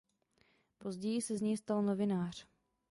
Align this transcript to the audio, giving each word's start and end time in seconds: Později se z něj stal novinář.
Později 0.77 1.21
se 1.21 1.37
z 1.37 1.41
něj 1.41 1.57
stal 1.57 1.83
novinář. 1.83 2.47